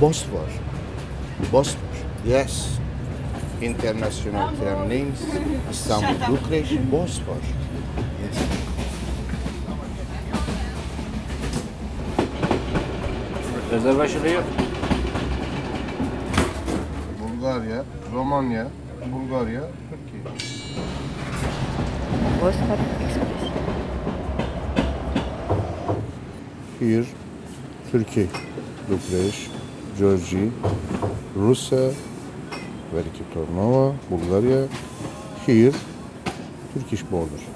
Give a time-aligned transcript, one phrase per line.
[0.00, 0.48] Bosfor.
[1.52, 1.80] Bosfor.
[2.26, 2.78] Yes.
[3.62, 5.20] International tram lanes.
[5.72, 7.42] İstanbul, Bükreş, Bosfor.
[8.22, 8.38] Yes.
[13.72, 14.44] Rezervasyonu yok.
[17.22, 17.84] Bulgarya,
[18.14, 18.66] Romanya,
[19.12, 20.22] Bulgarya, Türkiye.
[22.42, 23.52] Bosphor Express.
[26.80, 27.04] Here,
[27.92, 28.26] Turkey,
[28.90, 29.50] Bükreş,
[29.98, 30.52] Georgi,
[31.34, 31.92] Rusya,
[32.92, 34.68] Veliki Tornova, Bulgarya.
[35.46, 35.72] Here,
[36.74, 37.55] Turkish border.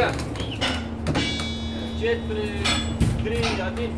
[0.00, 0.12] Luca!
[1.98, 2.62] Jet pre
[3.22, 3.92] 3, Adin!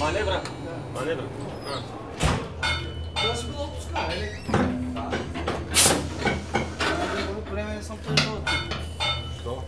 [0.00, 0.42] Manevra!
[0.94, 1.24] Manevra!
[3.22, 4.14] Dois pilotos, cara.
[7.36, 8.54] O problema é são pilotos.
[9.36, 9.64] Estou.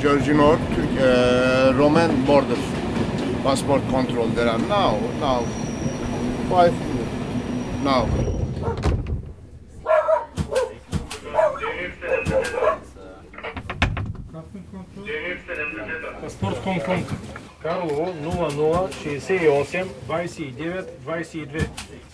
[0.00, 2.56] Georgi North, Türk, uh, Roman border.
[3.42, 5.44] Passport control there are now, now.
[6.48, 6.72] Five,
[7.84, 8.06] now.
[16.20, 17.06] Паспорт Конконг.
[17.62, 18.12] Карлово
[18.90, 22.09] 0068 29 22.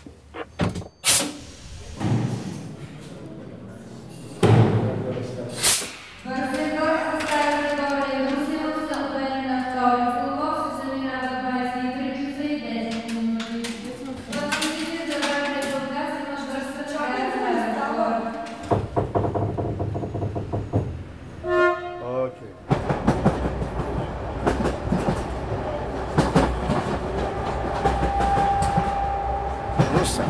[30.07, 30.25] Rusya.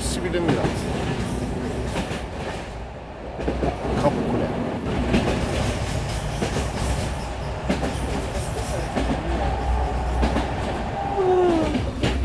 [0.00, 0.66] Sibir'in biraz.
[4.02, 4.48] Kapıkule.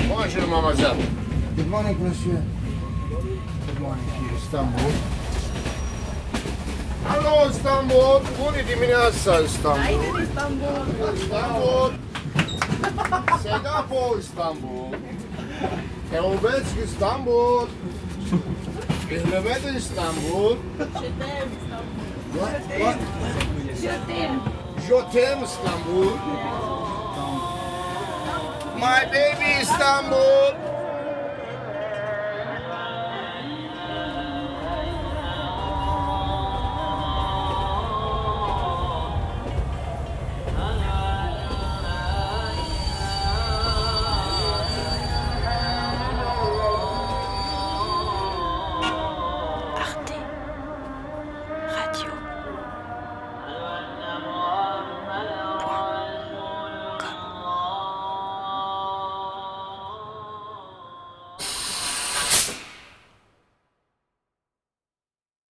[0.09, 0.95] Bonjour mademoiselle.
[1.55, 2.37] Good morning, monsieur.
[3.67, 4.93] Good morning here, İstanbul.
[7.09, 8.21] Hello İstanbul.
[8.39, 10.23] Bună dimineața İstanbul.
[11.17, 11.91] İstanbul.
[13.43, 14.93] Segafo İstanbul.
[16.11, 17.67] Teobeț İstanbul.
[19.31, 20.55] Mehmet İstanbul.
[22.33, 22.61] What?
[22.77, 22.95] What?
[24.87, 26.11] Jotem İstanbul.
[28.75, 30.72] My baby İstanbul.